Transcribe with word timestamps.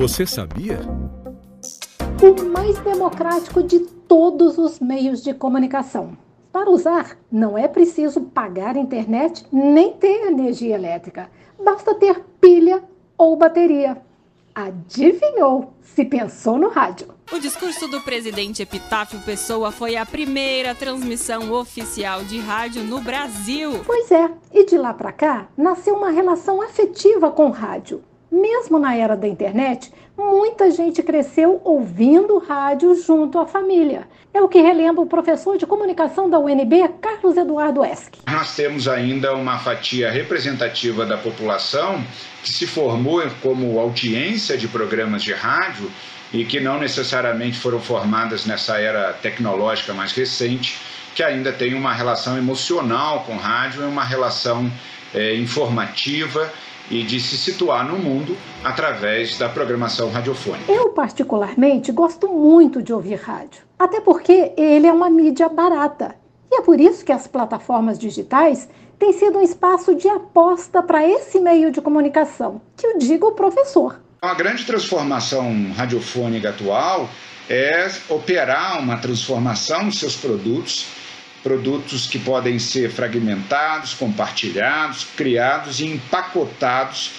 Você 0.00 0.24
sabia? 0.24 0.80
O 2.22 2.50
mais 2.50 2.78
democrático 2.78 3.62
de 3.62 3.80
todos 3.80 4.56
os 4.56 4.80
meios 4.80 5.22
de 5.22 5.34
comunicação. 5.34 6.16
Para 6.50 6.70
usar, 6.70 7.18
não 7.30 7.58
é 7.58 7.68
preciso 7.68 8.22
pagar 8.22 8.78
internet 8.78 9.44
nem 9.52 9.92
ter 9.92 10.28
energia 10.28 10.74
elétrica. 10.74 11.30
Basta 11.62 11.94
ter 11.94 12.18
pilha 12.40 12.82
ou 13.18 13.36
bateria. 13.36 14.00
Adivinhou 14.54 15.74
se 15.82 16.06
pensou 16.06 16.56
no 16.56 16.70
rádio? 16.70 17.08
O 17.30 17.38
discurso 17.38 17.86
do 17.86 18.00
presidente 18.00 18.62
Epitáfio 18.62 19.20
Pessoa 19.20 19.70
foi 19.70 19.96
a 19.96 20.06
primeira 20.06 20.74
transmissão 20.74 21.52
oficial 21.52 22.24
de 22.24 22.38
rádio 22.40 22.82
no 22.84 23.02
Brasil. 23.02 23.82
Pois 23.84 24.10
é, 24.10 24.30
e 24.50 24.64
de 24.64 24.78
lá 24.78 24.94
para 24.94 25.12
cá 25.12 25.48
nasceu 25.58 25.94
uma 25.94 26.08
relação 26.08 26.62
afetiva 26.62 27.30
com 27.30 27.48
o 27.48 27.52
rádio. 27.52 28.02
Mesmo 28.30 28.78
na 28.78 28.94
era 28.94 29.16
da 29.16 29.26
internet, 29.26 29.92
muita 30.16 30.70
gente 30.70 31.02
cresceu 31.02 31.60
ouvindo 31.64 32.38
rádio 32.38 32.94
junto 32.94 33.38
à 33.38 33.46
família. 33.46 34.06
É 34.32 34.40
o 34.40 34.48
que 34.48 34.60
relembra 34.60 35.02
o 35.02 35.06
professor 35.06 35.58
de 35.58 35.66
comunicação 35.66 36.30
da 36.30 36.38
UNB, 36.38 36.88
Carlos 37.00 37.36
Eduardo 37.36 37.84
Esk. 37.84 38.14
Nós 38.30 38.54
temos 38.54 38.86
ainda 38.86 39.34
uma 39.34 39.58
fatia 39.58 40.10
representativa 40.10 41.04
da 41.04 41.18
população 41.18 42.00
que 42.42 42.52
se 42.52 42.66
formou 42.66 43.20
como 43.42 43.80
audiência 43.80 44.56
de 44.56 44.68
programas 44.68 45.24
de 45.24 45.32
rádio 45.32 45.90
e 46.32 46.44
que 46.44 46.60
não 46.60 46.78
necessariamente 46.78 47.58
foram 47.58 47.80
formadas 47.80 48.46
nessa 48.46 48.78
era 48.78 49.12
tecnológica 49.14 49.92
mais 49.92 50.12
recente, 50.12 50.78
que 51.16 51.24
ainda 51.24 51.52
tem 51.52 51.74
uma 51.74 51.92
relação 51.92 52.38
emocional 52.38 53.24
com 53.24 53.36
rádio 53.36 53.82
e 53.82 53.86
uma 53.86 54.04
relação 54.04 54.70
é, 55.12 55.34
informativa 55.34 56.48
e 56.90 57.04
de 57.04 57.20
se 57.20 57.38
situar 57.38 57.86
no 57.86 57.96
mundo 57.96 58.36
através 58.64 59.38
da 59.38 59.48
programação 59.48 60.10
radiofônica. 60.10 60.70
Eu, 60.70 60.90
particularmente, 60.90 61.92
gosto 61.92 62.28
muito 62.28 62.82
de 62.82 62.92
ouvir 62.92 63.14
rádio, 63.14 63.62
até 63.78 64.00
porque 64.00 64.52
ele 64.56 64.86
é 64.86 64.92
uma 64.92 65.08
mídia 65.08 65.48
barata. 65.48 66.16
E 66.50 66.56
é 66.56 66.62
por 66.62 66.80
isso 66.80 67.04
que 67.04 67.12
as 67.12 67.28
plataformas 67.28 67.98
digitais 67.98 68.68
têm 68.98 69.12
sido 69.12 69.38
um 69.38 69.42
espaço 69.42 69.94
de 69.94 70.08
aposta 70.08 70.82
para 70.82 71.06
esse 71.08 71.38
meio 71.38 71.70
de 71.70 71.80
comunicação, 71.80 72.60
que 72.76 72.86
o 72.86 72.98
diga 72.98 73.24
o 73.24 73.32
professor. 73.32 74.00
A 74.20 74.34
grande 74.34 74.66
transformação 74.66 75.72
radiofônica 75.74 76.50
atual 76.50 77.08
é 77.48 77.90
operar 78.08 78.78
uma 78.80 78.98
transformação 78.98 79.86
dos 79.86 79.98
seus 79.98 80.16
produtos 80.16 80.86
produtos 81.42 82.06
que 82.06 82.18
podem 82.18 82.58
ser 82.58 82.90
fragmentados, 82.90 83.94
compartilhados, 83.94 85.04
criados 85.16 85.80
e 85.80 85.86
empacotados 85.86 87.12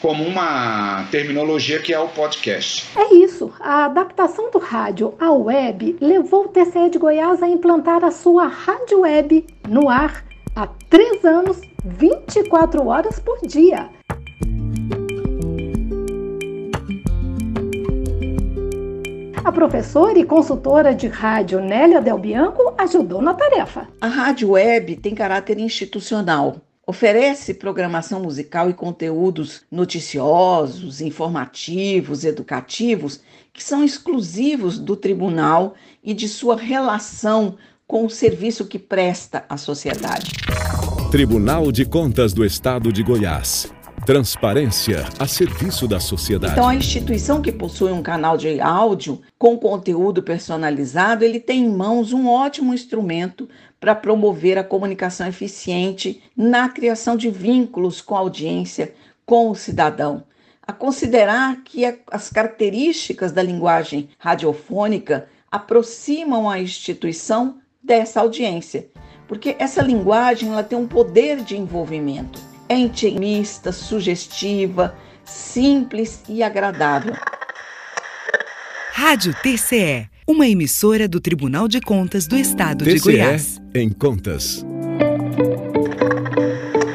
como 0.00 0.24
uma 0.24 1.04
terminologia 1.10 1.80
que 1.80 1.92
é 1.92 1.98
o 1.98 2.08
podcast. 2.08 2.86
É 2.96 3.14
isso. 3.14 3.52
A 3.60 3.86
adaptação 3.86 4.50
do 4.50 4.58
rádio 4.58 5.14
à 5.18 5.30
web 5.32 5.96
levou 6.00 6.44
o 6.44 6.48
TCE 6.48 6.90
de 6.90 6.98
Goiás 6.98 7.42
a 7.42 7.48
implantar 7.48 8.04
a 8.04 8.10
sua 8.10 8.46
rádio 8.46 9.00
web 9.00 9.44
no 9.68 9.88
ar 9.88 10.24
há 10.54 10.66
três 10.88 11.24
anos, 11.24 11.60
24 11.84 12.86
horas 12.86 13.18
por 13.18 13.40
dia. 13.46 13.97
A 19.48 19.52
professora 19.52 20.18
e 20.18 20.26
consultora 20.26 20.94
de 20.94 21.08
rádio 21.08 21.58
Nélia 21.58 22.02
Del 22.02 22.18
Bianco 22.18 22.74
ajudou 22.76 23.22
na 23.22 23.32
tarefa. 23.32 23.88
A 23.98 24.06
rádio 24.06 24.50
web 24.50 24.94
tem 24.96 25.14
caráter 25.14 25.58
institucional. 25.58 26.56
Oferece 26.86 27.54
programação 27.54 28.20
musical 28.20 28.68
e 28.68 28.74
conteúdos 28.74 29.62
noticiosos, 29.72 31.00
informativos, 31.00 32.24
educativos, 32.24 33.22
que 33.50 33.64
são 33.64 33.82
exclusivos 33.82 34.78
do 34.78 34.94
tribunal 34.94 35.72
e 36.04 36.12
de 36.12 36.28
sua 36.28 36.54
relação 36.54 37.56
com 37.86 38.04
o 38.04 38.10
serviço 38.10 38.66
que 38.66 38.78
presta 38.78 39.46
à 39.48 39.56
sociedade. 39.56 40.30
Tribunal 41.10 41.72
de 41.72 41.86
Contas 41.86 42.34
do 42.34 42.44
Estado 42.44 42.92
de 42.92 43.02
Goiás. 43.02 43.72
Transparência 44.08 45.06
a 45.18 45.26
serviço 45.26 45.86
da 45.86 46.00
sociedade. 46.00 46.54
Então, 46.54 46.66
a 46.66 46.74
instituição 46.74 47.42
que 47.42 47.52
possui 47.52 47.92
um 47.92 48.02
canal 48.02 48.38
de 48.38 48.58
áudio 48.58 49.20
com 49.38 49.58
conteúdo 49.58 50.22
personalizado, 50.22 51.26
ele 51.26 51.38
tem 51.38 51.66
em 51.66 51.68
mãos 51.68 52.10
um 52.14 52.26
ótimo 52.26 52.72
instrumento 52.72 53.46
para 53.78 53.94
promover 53.94 54.56
a 54.56 54.64
comunicação 54.64 55.28
eficiente 55.28 56.22
na 56.34 56.70
criação 56.70 57.18
de 57.18 57.28
vínculos 57.28 58.00
com 58.00 58.16
a 58.16 58.20
audiência, 58.20 58.94
com 59.26 59.50
o 59.50 59.54
cidadão. 59.54 60.24
A 60.66 60.72
considerar 60.72 61.62
que 61.62 61.84
as 62.10 62.30
características 62.30 63.30
da 63.30 63.42
linguagem 63.42 64.08
radiofônica 64.18 65.28
aproximam 65.50 66.48
a 66.48 66.58
instituição 66.58 67.58
dessa 67.84 68.20
audiência, 68.20 68.88
porque 69.26 69.54
essa 69.58 69.82
linguagem 69.82 70.48
ela 70.48 70.64
tem 70.64 70.78
um 70.78 70.88
poder 70.88 71.42
de 71.42 71.58
envolvimento 71.58 72.48
é 72.68 72.76
intimista, 72.76 73.72
sugestiva, 73.72 74.94
simples 75.24 76.22
e 76.28 76.42
agradável. 76.42 77.14
Rádio 78.92 79.34
TCE, 79.42 80.08
uma 80.26 80.46
emissora 80.46 81.08
do 81.08 81.20
Tribunal 81.20 81.66
de 81.68 81.80
Contas 81.80 82.26
do 82.26 82.36
Estado 82.36 82.84
TCE 82.84 82.94
de 82.94 83.00
Goiás. 83.00 83.60
em 83.74 83.88
Contas. 83.88 84.64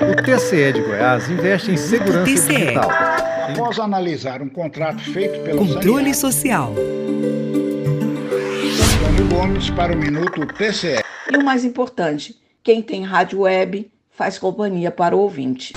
O 0.00 0.22
TCE 0.22 0.72
de 0.72 0.80
Goiás 0.80 1.28
investe 1.28 1.70
em 1.72 1.76
segurança 1.76 2.24
TCE. 2.24 2.56
digital. 2.56 2.90
Após 2.90 3.78
analisar 3.78 4.40
um 4.40 4.48
contrato 4.48 5.00
feito 5.00 5.40
pelo 5.42 5.58
Controle 5.58 6.14
Social. 6.14 6.74
Antônio 8.94 9.28
Gomes 9.28 9.70
para 9.70 9.92
o 9.92 9.98
Minuto 9.98 10.46
TCE. 10.46 11.02
E 11.30 11.36
o 11.36 11.44
mais 11.44 11.64
importante, 11.64 12.36
quem 12.62 12.80
tem 12.82 13.02
rádio 13.04 13.40
web 13.40 13.90
faz 14.18 14.36
companhia 14.36 14.90
para 14.90 15.16
o 15.16 15.20
ouvinte. 15.20 15.72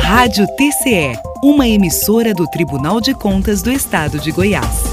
Rádio 0.00 0.46
TCE, 0.54 1.18
uma 1.42 1.66
emissora 1.66 2.32
do 2.32 2.46
Tribunal 2.46 3.00
de 3.00 3.12
Contas 3.12 3.62
do 3.62 3.72
Estado 3.72 4.20
de 4.20 4.30
Goiás. 4.30 4.84